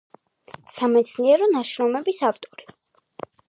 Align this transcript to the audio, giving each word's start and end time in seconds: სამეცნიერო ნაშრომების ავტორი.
სამეცნიერო 0.77 1.51
ნაშრომების 1.53 2.25
ავტორი. 2.33 2.69